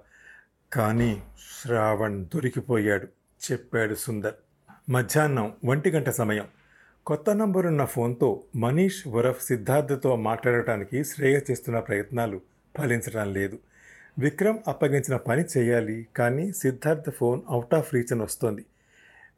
కానీ 0.72 1.22
శ్రావణ్ 1.62 2.24
దొరికిపోయాడు 2.24 3.08
చెప్పాడు 3.52 3.94
సుందర్. 3.94 4.34
మధ్యాహ్నం 4.90 5.52
ఒంటి 5.64 5.90
గంట 5.90 6.10
సమయం. 6.10 6.46
కొత్త 7.06 7.30
నంబరున్న 7.30 7.84
ఫోన్తో 7.84 8.42
మనీష్ 8.56 9.08
వరఫ్ 9.08 9.44
సిద్ధార్థతో 9.44 10.16
మాట్లాడటానికి 10.16 11.04
శ్రేయ 11.04 11.40
చేస్తున్న 11.50 11.78
ప్రయత్నాలు 11.78 12.40
ఫలించడం 12.78 13.32
లేదు. 13.32 13.58
విక్రమ్ 14.18 14.58
అప్పగించిన 14.68 15.16
పని 15.16 15.44
చేయాలి 15.58 16.06
కానీ 16.16 16.52
Siddharth 16.52 17.10
phone 17.10 17.40
out 17.48 17.74
of 17.74 17.94
reach 17.94 18.12
అని 18.12 18.22
వస్తోంది. 18.22 18.64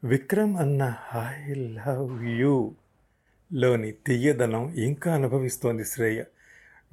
విక్రమ్ 0.03 0.57
అన్న 0.57 0.95
ఐ 1.35 1.53
లవ్ 1.53 2.23
యూ 2.23 2.73
లోని 3.53 3.91
తీయదనం 3.91 4.73
ఇంకా 4.73 5.15
అనుభవిస్తోంది 5.15 5.85
శ్రేయ. 5.85 6.23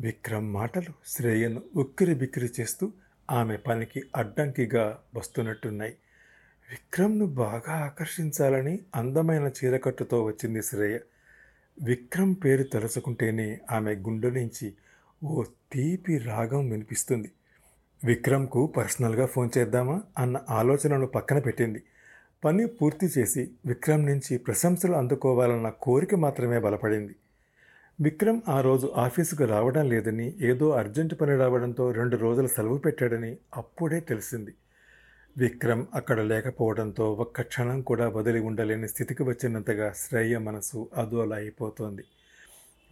విక్రమ్ 0.00 0.54
మాటలు 0.54 0.92
శ్రేయను 1.06 1.62
ఉక్కిరి 1.76 2.14
బిక్కిరి 2.14 2.50
చేస్తూ 2.60 2.92
ఆమె 3.30 3.56
పనికి 3.56 4.02
అడ్డంకిగా 4.16 4.98
వస్తున్నట్టున్నాయి. 5.16 5.92
విక్రమ్ను 6.70 7.26
బాగా 7.26 7.72
ఆకర్షించాలని 7.72 8.78
అందమైన 8.94 9.50
చీరకట్టుతో 9.58 10.24
వచ్చింది 10.24 10.62
శ్రేయ. 10.62 10.98
విక్రమ్ 11.82 12.34
పేరు 12.44 12.62
తలుచుకుంటేనే 12.62 13.60
ఆమె 13.70 13.94
గుండె 13.94 14.30
నుంచి 14.30 14.74
ఓ 15.24 15.44
తీపి 15.72 16.18
రాగం 16.18 16.70
వినిపిస్తుంది. 16.70 17.30
విక్రమ్కు 18.04 18.66
పర్సనల్గా 18.66 19.26
ఫోన్ 19.26 19.50
చేద్దామా 19.58 20.02
అన్న 20.18 20.40
ఆలోచనను 20.50 21.06
పక్కన 21.06 21.38
పెట్టింది. 21.38 21.82
పని 22.44 22.66
పూర్తి 22.66 23.06
చేసి 23.18 23.50
విక్రమ్ 23.66 24.06
నుంచి 24.06 24.38
ప్రశంసలు 24.38 24.92
అందుకోవాలన్న 24.92 25.68
కోరిక 25.68 26.14
మాత్రమే 26.14 26.58
బలపడింది. 26.58 27.14
విక్రమ్ 28.00 28.40
ఆ 28.48 28.60
రోజు 28.60 28.92
ఆఫీసుకు 28.96 29.44
రావడం 29.44 29.88
లేదని 29.88 30.34
ఏదో 30.40 30.70
అర్జెంటు 30.70 31.14
పని 31.14 31.36
రావడంతో 31.36 31.92
రెండు 31.92 32.16
రోజులు 32.16 32.48
సెలవు 32.48 32.78
పెట్టాడని 32.78 33.38
అప్పుడే 33.56 34.00
తెలిసింది. 34.00 34.54
విక్రమ్ 35.36 35.86
అక్కడ 35.94 36.20
లేకపోవడంతో 36.20 37.12
ఒక్క 37.12 37.42
క్షణం 37.42 37.80
కూడా 37.80 38.08
వదిలి 38.08 38.40
ఉండలేని 38.40 38.88
స్థితికి 38.88 39.22
వచ్చినంతగా 39.22 39.92
శ్రేయ 39.96 40.38
మనసు 40.38 40.88
అదోలా 40.96 41.36
అయిపోతోంది. 41.36 42.04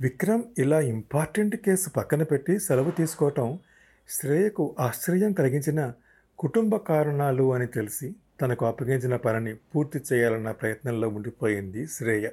విక్రమ్ 0.01 0.43
ఇలా 0.59 0.81
ఇంపార్టెంట్ 0.81 1.57
కేసు 1.57 1.91
పక్కన 1.91 2.23
పెట్టి 2.23 2.59
సెలవు 2.59 2.91
తీసుకోవటం 2.91 3.59
శ్రేయకు 4.09 4.77
ఆశ్చర్యం 4.81 5.33
కలిగించిన 5.33 5.93
కుటుంబ 6.39 6.77
కారణాలు 6.77 7.55
అని 7.55 7.67
తెలిసి 7.67 8.15
తనకు 8.41 8.67
అప్పగించిన 8.67 9.17
పనిని 9.17 9.55
పూర్తి 9.55 10.01
చేయాలన్న 10.13 10.51
ప్రయత్నంలో 10.51 11.09
ఉండిపోయింది 11.09 11.87
శ్రేయ. 11.87 12.27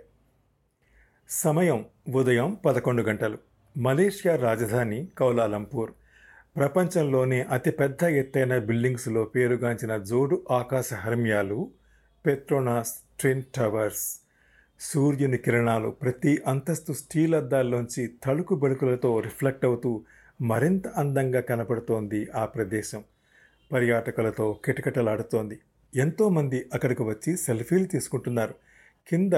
సమయం 1.30 1.86
ఉదయం 2.16 2.58
పదకొండు 2.66 3.04
గంటలు. 3.04 3.38
మలేషియా 3.78 4.36
రాజధాని 4.36 5.08
కౌలాలంపూర్. 5.18 5.92
ప్రపంచంలోనే 6.56 7.42
అతిపెద్ద 7.42 8.04
ఎత్తైన 8.04 8.58
బిల్డింగ్స్లో 8.58 9.24
పేరుగాంచిన 9.24 9.98
జోడు 9.98 10.44
ఆకాశ 10.52 10.94
హర్మ్యాలు 10.94 11.72
పెట్రోనాస్ 12.26 12.94
ట్విన్ 13.20 13.44
టవర్స్. 13.56 14.20
సూర్యుని 14.80 15.38
కిరణాలు 15.38 15.90
ప్రతి 15.90 16.42
అంతస్తు 16.48 16.94
స్టీల్ 16.94 17.36
అద్దాల్లోంచి 17.36 18.12
తళుకు 18.24 18.56
బడుకులతో 18.56 19.20
రిఫ్లెక్ట్ 19.20 19.66
అవుతూ 19.66 20.02
మరింత 20.42 20.88
అందంగా 20.88 21.40
కనపడుతోంది 21.40 22.28
ఆ 22.36 22.46
ప్రదేశం. 22.46 23.04
పర్యాటకులతో 23.72 24.60
కిటకిటలాడుతోంది. 24.66 25.60
ఎంతోమంది 25.96 26.70
అక్కడికి 26.74 27.04
వచ్చి 27.04 27.38
సెల్ఫీలు 27.38 27.84
తీసుకుంటున్నారు. 27.84 28.56
కింద 29.10 29.34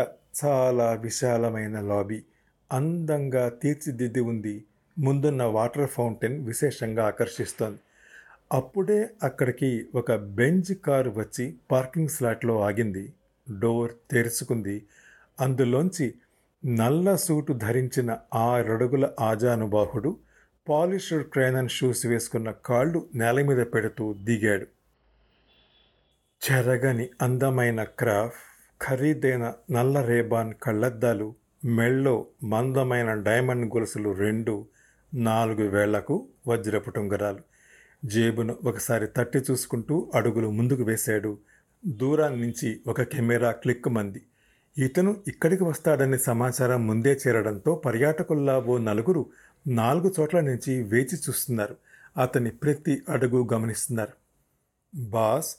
చాలా 0.45 0.93
విశాలమైన 0.93 1.79
లాబీ. 1.79 2.23
అందంగా 2.71 3.49
తీర్చిదిద్ది 3.49 4.19
ఉంది. 4.19 4.65
ముందున్న 4.99 5.43
వాటర్ 5.43 5.89
ఫౌంటైన్ 5.89 6.45
విశేషంగా 6.45 7.07
ఆకర్షిస్తోంది. 7.07 7.79
అప్పుడే 8.53 9.09
అక్కడికి 9.23 9.87
ఒక 9.95 10.15
బెంజ్ 10.15 10.73
కారు 10.73 11.09
వచ్చి 11.09 11.55
పార్కింగ్ 11.71 12.07
స్లాట్లో 12.07 12.61
ఆగింది. 12.61 13.13
డోర్ 13.59 13.91
తెరుచుకుంది. 14.11 14.85
అందులోంచి 15.39 16.13
నల్ల 16.65 17.15
సూటు 17.15 17.53
ధరించిన 17.53 18.17
ఆరడుగుల 18.35 19.09
ఆజానుబాహుడు 19.19 20.17
పాలిష్డ్ 20.69 21.23
క్రేనన్ 21.23 21.69
షూస్ 21.69 22.05
వేసుకున్న 22.05 22.51
కాళ్ళు 22.51 23.07
నేల 23.15 23.45
మీద 23.45 23.65
పెడుతూ 23.65 24.13
దిగాడు. 24.13 24.67
చెరగని 26.51 27.09
అందమైన 27.21 27.83
క్రాఫ్ట్ 27.83 28.54
ఖరీదైన 28.81 29.53
నల్ల 29.71 30.01
రేబాన్ 30.05 30.53
కళ్ళద్దాలు 30.63 31.35
మెళ్ళో 31.65 32.27
మందమైన 32.43 33.13
డైమండ్ 33.13 33.65
గొలుసులు 33.65 34.09
రెండు 34.13 34.65
నాలుగు 35.13 35.69
వేళ్ళకు 35.69 36.27
వజ్రపు 36.47 36.89
టుంగరాలు 36.89 37.39
జేబును 38.05 38.57
ఒకసారి 38.63 39.07
తట్టి 39.07 39.39
చూసుకుంటూ 39.39 40.11
అడుగులు 40.15 40.51
ముందుకు 40.51 40.83
వేశాడు. 40.83 41.37
దూరాన్ని 41.85 42.41
నుంచి 42.41 42.81
ఒక 42.87 43.01
కెమెరా 43.01 43.51
క్లిక్ 43.51 43.89
మంది. 43.89 44.21
ఇతను 44.77 45.17
ఇక్కడికి 45.27 45.63
వస్తాడనే 45.63 46.17
సమాచారం 46.17 46.87
ముందే 46.87 47.19
చేరడంతో 47.27 47.75
పర్యాటకుల్లా 47.75 48.59
ఓ 48.59 48.77
నలుగురు 48.77 49.25
నాలుగు 49.67 50.13
చోట్ల 50.19 50.39
నుంచి 50.39 50.83
వేచి 50.83 51.15
చూస్తున్నారు. 51.15 51.75
అతని 52.17 52.49
ప్రతి 52.49 53.01
అడుగు 53.09 53.49
గమనిస్తున్నారు. 53.53 54.13
బాస్ 54.95 55.55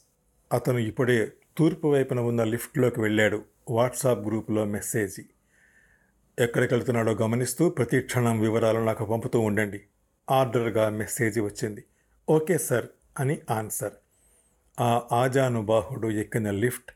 అతను 0.53 0.79
ఇప్పుడే 0.79 1.33
తూర్పు 1.59 1.89
వైపున 1.89 2.21
ఉన్న 2.21 2.45
లిఫ్ట్లోకి 2.45 3.01
వెళ్ళాడు. 3.01 3.43
వాట్సాప్ 3.71 4.27
గ్రూపులో 4.27 4.65
మెసేజ్. 4.65 5.21
ఎక్కడికి 6.39 6.75
వెళ్తున్నాడో 6.75 7.13
గమనిస్తూ 7.13 7.71
ప్రతి 7.71 8.01
క్షణం 8.01 8.41
వివరాలు 8.41 8.79
నాకు 8.79 9.05
పంపుతూ 9.05 9.41
ఉండండి. 9.41 9.81
ఆర్డర్గా 10.31 10.89
మెసేజ్ 10.89 11.41
వచ్చింది. 11.41 11.85
ఓకే 12.31 12.59
సార్ 12.59 12.87
అని 13.19 13.39
ఆన్సర్. 13.51 13.93
ఆ 14.81 15.03
ఆజానుబాహుడు 15.13 16.09
ఎక్కిన 16.09 16.51
లిఫ్ట్ 16.51 16.93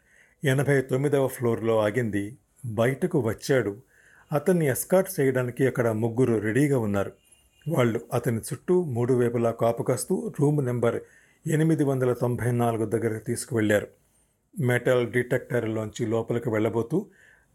ఎనభై 0.47 0.81
తొమ్మిదవ 0.81 1.27
ఫ్లోర్లో 1.27 1.79
ఆగింది. 1.79 2.37
బయటకు 2.67 3.21
వచ్చాడు. 3.21 3.83
అతన్ని 4.33 4.67
ఎస్కాట్ 4.67 5.21
చేయడానికి 5.21 5.67
అక్కడ 5.67 5.89
ముగ్గురు 5.89 6.39
రెడీగా 6.39 6.79
ఉన్నారు. 6.79 7.13
వాళ్ళు 7.69 8.01
అతని 8.15 8.39
చుట్టూ 8.39 8.85
మూడు 8.85 9.15
వైపులా 9.15 9.51
కాపుకాస్తూ 9.51 10.33
రూమ్ 10.41 10.65
నెంబర్ 10.65 11.01
ఎనిమిది 11.47 11.85
వందల 11.85 12.13
తొంభై 12.13 12.51
నాలుగు 12.51 12.85
దగ్గరకు 12.85 13.25
తీసుకువెళ్ళారు. 13.25 13.87
మెటల్ 14.59 15.13
డిటెక్టర్లోంచి 15.13 16.07
లోపలికి 16.07 16.51
వెళ్ళబోతూ 16.51 17.07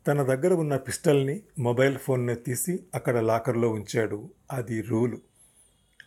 తన 0.07 0.23
దగ్గర 0.23 0.53
ఉన్న 0.53 0.77
పిస్టల్ని 0.77 1.41
మొబైల్ 1.59 1.97
ఫోన్ని 1.97 2.35
తీసి 2.35 2.79
అక్కడ 2.95 3.19
లాకర్లో 3.19 3.69
ఉంచాడు. 3.69 4.29
అది 4.51 4.81
రూలు. 4.81 5.17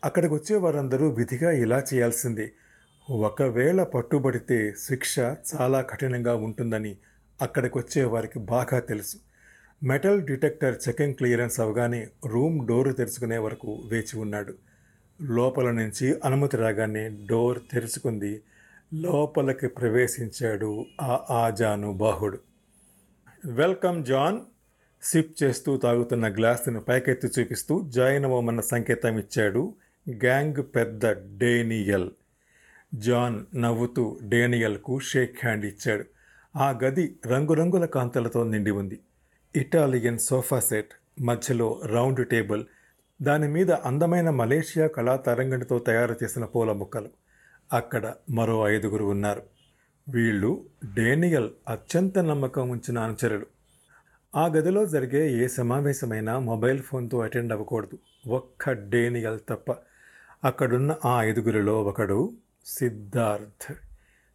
అక్కడికి 0.04 0.34
వచ్చే 0.34 0.56
వారందరూ 0.56 1.08
విధిగా 1.08 1.50
ఇలా 1.50 1.84
చేయాల్సిందే. 1.94 2.52
ఒకవేళ 3.10 3.82
పట్టుబడితే 3.82 4.74
శిక్ష 4.78 5.18
చాలా 5.18 5.80
కఠినంగా 5.80 6.34
ఉంటుందని 6.34 6.96
అక్కడికి 7.42 7.78
వచ్చే 7.78 8.04
వారికి 8.04 8.38
బాగా 8.38 8.78
తెలుసు. 8.78 9.16
మెటల్ 9.82 10.22
డిటెక్టర్ 10.22 10.78
చెకింగ్ 10.88 11.14
క్లియరెన్స్ 11.14 11.60
అవగానే 11.60 12.08
రూమ్ 12.26 12.66
డోర్ 12.66 12.96
తెరుచుకునే 12.96 13.38
వరకు 13.38 13.82
వేచి 13.86 14.18
ఉన్నాడు. 14.18 14.54
లోపల 15.22 15.70
నుంచి 15.70 16.14
అనుమతి 16.24 16.56
రాగానే 16.56 17.08
డోర్ 17.08 17.58
తెరుచుకుంది. 17.72 18.40
లోపలికి 18.94 19.68
ప్రవేశించాడు 19.68 20.84
ఆ 21.00 21.26
ఆజాను 21.30 21.92
బాహుడు 21.92 22.38
వెల్కమ్ 23.44 24.04
జాన్. 24.04 24.38
సిప్ 25.02 25.42
చేస్తూ 25.42 25.76
తాగుతున్న 25.76 26.28
గ్లాసును 26.28 26.80
పైకెత్తి 26.80 27.28
చూపిస్తూ 27.38 27.84
జాయిన్ 27.88 28.24
అవ్వమన్న 28.24 28.60
సంకేతం 28.60 29.18
ఇచ్చాడు 29.18 29.74
గ్యాంగ్ 30.10 30.62
పెద్ద 30.74 31.06
డేనియల్. 31.38 32.10
జాన్ 32.94 33.62
నవ్వుతూ 33.62 34.18
డేనియల్కు 34.22 35.00
షేక్ 35.00 35.38
హ్యాండ్ 35.42 35.64
ఇచ్చాడు. 35.64 36.04
ఆ 36.56 36.70
గది 36.70 37.16
రంగురంగుల 37.26 37.84
కాంతలతో 37.84 38.44
నిండి 38.44 38.70
ఉంది. 38.70 39.00
ఇటాలియన్ 39.56 40.18
సోఫా 40.18 40.60
సెట్ 40.60 41.20
మధ్యలో 41.20 41.80
రౌండ్ 41.84 42.28
టేబుల్ 42.28 42.64
దాని 43.22 43.48
మీద 43.48 43.70
అందమైన 43.70 44.30
మలేషియా 44.30 44.86
కళా 44.86 45.16
తరంగడితో 45.16 45.78
తయారు 45.78 46.16
చేసిన 46.22 46.44
పూల 46.44 46.72
ముక్కలు. 46.72 47.08
అక్కడ 47.72 48.14
మరో 48.30 48.68
ఐదుగురు 48.68 49.04
ఉన్నారు. 49.04 49.42
వీళ్ళు 50.08 50.64
డేనియల్ 50.94 51.50
అత్యంత 51.68 52.18
నమ్మకం 52.18 52.68
ఉంచిన 52.68 52.98
అనుచరులు. 52.98 53.46
ఆ 54.36 54.46
గదిలో 54.46 54.86
జరిగే 54.86 55.44
ఏ 55.44 55.48
సమావేశమైనా 55.48 56.38
మొబైల్ 56.38 56.78
ఫోన్తో 56.78 57.20
అటెండ్ 57.20 57.52
అవ్వకూడదు. 57.52 57.98
ఒక్క 58.28 58.72
డేనియల్ 58.72 59.40
తప్ప. 59.48 59.76
అక్కడున్న 60.44 60.96
ఆ 61.04 61.22
ఐదుగురిలో 61.22 61.84
ఒకడు 61.84 62.32
సిద్ధార్థ్. 62.66 63.74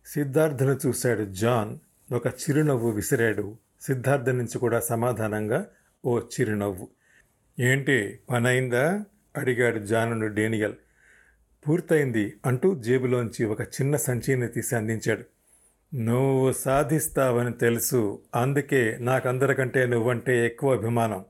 సిద్ధార్థను 0.05 0.79
చూశాడు 0.87 1.23
జాన్. 1.23 1.77
ఒక 2.13 2.27
చిరునవ్వు 2.27 2.91
విసిరాడు. 2.91 3.57
సిద్ధార్థ 3.81 4.29
నుంచి 4.29 4.57
కూడా 4.57 4.79
సమాధానంగా 4.79 5.65
ఓ 6.05 6.19
చిరునవ్వు. 6.19 6.87
ఏంటి 7.59 8.19
పనైందా? 8.29 9.05
అడిగాడు 9.37 9.79
జానుడు 9.79 10.33
డేనియల్. 10.33 10.73
పూర్తయింది 11.67 12.33
అంటూ 12.45 12.75
జేబులోంచి 12.75 13.45
ఒక 13.45 13.61
చిన్న 13.61 13.95
సంచిని 13.95 14.47
తీసి 14.47 14.75
అందించాడు. 14.75 15.23
నువ్వు 15.95 16.51
సాధిస్తావని 16.51 17.53
తెలుసు. 17.53 18.21
అందుకే 18.35 18.97
నాకందరికంటే 18.99 19.85
నువ్వంటే 19.85 20.45
ఎక్కువ 20.45 20.73
అభిమానం 20.73 21.25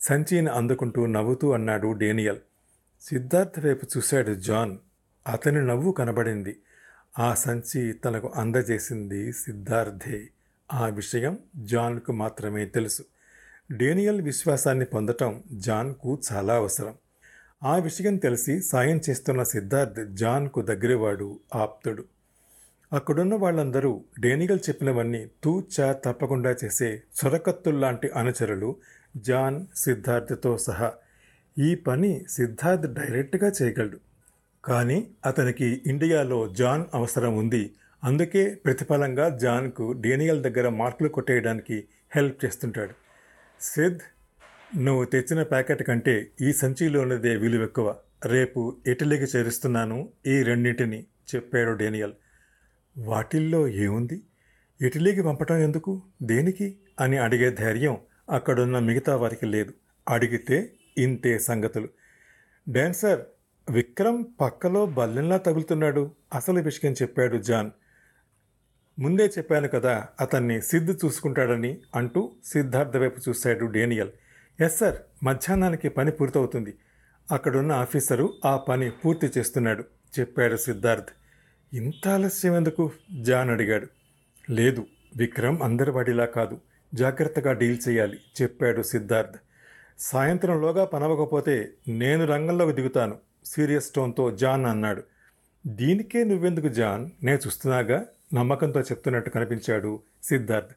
సంచిని 0.00 0.50
అందుకుంటూ 0.50 1.06
నవ్వుతూ 1.06 1.52
అన్నాడు 1.52 1.92
డేనియల్. 1.92 2.38
సిద్ధార్థ 3.00 3.66
వైపు 3.66 3.86
చూశాడు 3.96 4.34
జాన్. 4.34 4.78
అతని 5.26 5.66
నవ్వు 5.66 5.92
కనబడింది. 5.92 6.56
ఆ 7.18 7.34
సంచి 7.34 7.92
తనకు 7.92 8.32
అందజేసింది 8.36 9.32
సిద్ధార్థే. 9.32 10.28
ఆ 10.72 10.86
విషయం 10.86 11.38
జాన్కు 11.56 12.12
మాత్రమే 12.12 12.64
తెలుసు. 12.64 13.04
డేనియల్ 13.72 14.20
విశ్వాసాన్ని 14.20 14.84
పొందటం 14.84 15.42
జాన్కు 15.52 16.20
చాలా 16.32 16.54
అవసరం. 16.54 16.94
ఆ 17.62 17.76
విషయం 17.76 18.16
తెలిసి 18.16 18.62
సాయం 18.62 19.00
చేస్తున్న 19.10 19.42
సిద్ధార్థ్ 19.42 20.16
జాన్కు 20.16 20.62
దగ్గరవాడు 20.62 21.40
ఆప్తుడు. 21.54 22.04
అక్కడున్న 22.92 23.34
వాళ్ళందరూ 23.34 24.04
డేనిగల్ 24.20 24.58
చెప్పినవన్నీ 24.68 25.30
తూచా 25.44 25.92
తప్పకుండా 25.92 26.50
చేసే 26.64 27.02
చొరకత్తుల్లాంటి 27.24 28.08
అనుచరులు 28.08 28.76
జాన్ 29.16 29.66
సిద్ధార్థ్తో 29.76 30.58
సహా. 30.58 30.92
ఈ 31.58 31.74
పని 31.74 32.24
సిద్ధార్థ్ 32.28 32.94
డైరెక్ట్గా 32.94 33.52
చేయగలడు. 33.62 33.98
కానీ 34.64 35.10
అతనికి 35.26 35.82
ఇండియాలో 35.86 36.48
జాన్ 36.48 36.84
అవసరం 36.94 37.36
ఉంది. 37.36 37.74
అందుకే 38.04 38.54
ప్రతిఫలంగా 38.54 39.28
జాన్కు 39.28 39.92
డేనియల్ 39.92 40.42
దగ్గర 40.42 40.68
మార్కులు 40.68 41.08
కొట్టేయడానికి 41.08 41.84
హెల్ప్ 42.16 42.44
చేస్తుంటాడు. 42.44 42.94
సిద్ 43.60 43.98
నువ్వు 44.76 45.04
తెచ్చిన 45.04 45.42
ప్యాకెట్ 45.42 45.82
కంటే 45.82 46.30
ఈ 46.40 46.52
సంచిలోనిదే 46.52 47.36
విలువ 47.36 47.64
ఎక్కువ. 47.64 47.96
రేపు 48.26 48.76
ఇటలీకి 48.86 49.24
చేరుస్తున్నాను 49.24 50.08
ఈ 50.26 50.42
రెండింటిని 50.42 51.06
చెప్పాడు 51.34 51.70
డేనియల్. 51.70 52.12
వాటిల్లో 52.98 53.68
ఏముంది? 53.68 54.22
ఇటలీకి 54.80 55.22
పంపటం 55.22 55.56
ఎందుకు? 55.56 56.02
దేనికి? 56.22 56.78
అని 57.00 57.18
అడిగే 57.18 57.50
ధైర్యం 57.50 57.98
అక్కడున్న 58.30 58.78
మిగతా 58.78 59.16
వారికి 59.16 59.46
లేదు. 59.46 59.72
అడిగితే 60.08 60.72
ఇంతే 60.98 61.38
సంగతులు. 61.38 61.88
డాన్సర్ 62.68 63.20
విక్రమ్ 63.70 64.24
పక్కలో 64.40 64.86
బల్లెంలా 64.86 65.36
తగులుతున్నాడు? 65.36 66.10
అసలు 66.34 66.60
విషయం 66.60 66.92
చెప్పాడు 66.92 67.36
జాన్. 67.36 67.70
ముందే 68.98 69.26
చెప్పాను 69.26 69.68
కదా 69.68 70.06
అతన్ని 70.20 70.62
సిద్ధ్ 70.62 71.04
చూసుకుంటాడని 71.04 71.78
అంటూ 71.94 72.32
సిద్ధార్థ 72.44 72.96
వైపు 72.96 73.20
చూశాడు 73.28 73.66
డేనియల్. 73.66 74.10
ఎస్ 74.60 74.78
సార్ 74.78 74.96
మధ్యాహ్నానికి 75.22 75.88
పని 75.88 76.10
పూర్తవుతుంది. 76.10 76.74
అక్కడున్న 77.32 77.72
ఆఫీసరు 77.72 78.34
ఆ 78.44 78.56
పని 78.56 78.90
పూర్తి 78.90 79.30
చేస్తున్నాడు 79.38 79.84
చెప్పాడు 80.20 80.56
సిద్ధార్థ్. 80.56 81.08
ఇంత 81.76 82.08
ఆలస్యం 82.08 82.56
ఎందుకు? 82.56 82.90
జాన్ 83.20 83.50
అడిగాడు. 83.50 83.86
లేదు 84.50 84.86
విక్రమ్ 85.16 85.62
అందరివాడిలా 85.62 86.24
కాదు 86.24 86.60
జాగ్రత్తగా 86.94 87.52
డీల్ 87.52 87.78
చేయాలి 87.88 88.18
చెప్పాడు 88.42 88.82
సిద్ధార్థ్. 88.82 89.36
సాయంత్రంలోగా 89.98 90.84
పనవకపోతే 90.84 91.70
నేను 91.88 92.26
రంగంలోకి 92.26 92.72
దిగుతాను 92.72 93.18
సీరియస్ 93.44 93.90
టోన్తో 93.90 94.30
జాన్ 94.30 94.66
అన్నాడు. 94.66 95.02
దీనికే 95.66 96.24
నువ్వెందుకు 96.24 96.68
జాన్? 96.68 97.10
నేను 97.22 97.38
చూస్తున్నాగా? 97.46 98.06
నమ్మకంతో 98.34 98.80
చెప్తున్నట్టు 98.80 99.30
కనిపించాడు 99.30 100.00
సిద్ధార్థ్. 100.22 100.72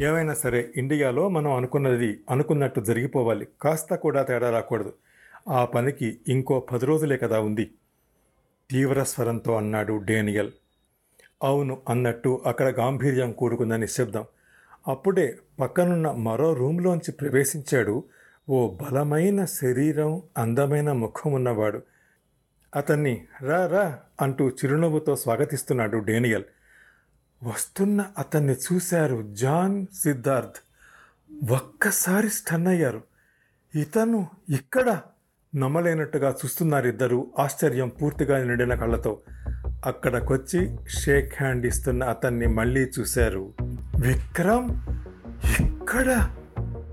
ఏమైనా 0.00 0.34
సరే 0.34 0.72
ఇండియాలో 0.76 1.28
మనం 1.28 1.52
అనుకున్నది 1.52 2.20
అనుకున్నట్టు 2.30 2.80
జరిగిపోవాలి. 2.80 3.46
కాస్త 3.62 3.94
కూడా 3.94 4.22
తేడా 4.22 4.50
రాకూడదు. 4.50 4.92
ఆ 5.48 5.64
పనికి 5.64 6.20
ఇంకో 6.28 6.60
పది 6.60 6.86
రోజులే 6.86 7.16
కదా 7.16 7.40
ఉంది. 7.40 7.70
తీవ్ర 8.70 9.02
స్వరంతో 9.02 9.56
అన్నాడు 9.56 10.00
డేనియల్. 10.04 10.50
అవును 11.42 11.82
అన్నట్టు 11.88 12.42
అక్కడ 12.46 12.68
గాంభీర్యం 12.68 13.32
కూడుకున్న 13.32 13.76
నిశ్శబ్దం 13.76 14.24
అప్పుడే 14.88 15.38
పక్కనున్న 15.60 16.10
మరో 16.10 16.54
రూమ్లోంచి 16.54 17.12
ప్రవేశించాడు 17.12 18.04
ఓ 18.48 18.74
బలమైన 18.74 19.44
శరీరం 19.44 20.22
అందమైన 20.38 20.92
ముఖం 20.92 21.32
ఉన్నవాడు. 21.32 21.82
అతన్ని 22.76 23.24
రా 23.42 23.66
రా 23.66 23.98
అంటూ 24.20 24.48
చిరునవ్వుతో 24.48 25.16
స్వాగతిస్తున్నాడు 25.16 25.98
డేనియల్. 25.98 26.44
వస్తున్న 27.42 28.04
అతన్ని 28.18 28.52
చూశారు 28.52 29.28
జాన్ 29.32 29.86
సిద్ధార్థ్. 29.94 30.62
ఒక్కసారి 31.52 32.28
స్టన్ 32.28 32.66
అయ్యారు. 32.66 33.02
ఇతను 33.74 34.28
ఇక్కడ 34.48 35.00
నమ్మలేనట్టుగా 35.56 36.30
చూస్తున్నారిద్దరూ 36.30 37.26
ఆశ్చర్యం 37.38 37.88
పూర్తిగా 37.88 38.44
నిండిన 38.44 38.74
కళ్ళతో. 38.74 39.18
అక్కడకొచ్చి 39.86 40.76
షేక్ 40.88 41.34
హ్యాండ్ 41.40 41.66
ఇస్తున్న 41.66 42.04
అతన్ని 42.04 42.46
మళ్ళీ 42.46 42.90
చూశారు. 43.00 43.52
విక్రమ్ 44.00 44.70
ఇక్కడ 45.60 46.28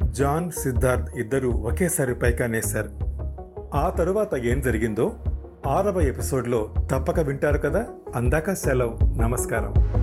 జాన్ 0.04 0.52
సిద్ధార్థ్ 0.52 1.18
ఇద్దరు 1.18 1.48
ఒకేసారి 1.48 2.16
పైకానేశారు. 2.16 3.00
ఆ 3.74 3.90
తరువాత 3.90 4.36
ఏం 4.36 4.62
జరిగిందో 4.62 5.24
ఆరవ 5.68 6.02
ఎపిసోడ్లో 6.02 6.74
తప్పక 6.92 7.20
వింటారు 7.20 7.58
కదా. 7.58 7.88
అందాక 8.16 8.54
సెలవు. 8.54 9.22
నమస్కారం. 9.22 10.03